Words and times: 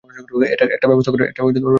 একটা 0.75 0.87
ব্যবস্থা 0.87 1.11
করে 1.11 1.23
নেবো। 1.55 1.69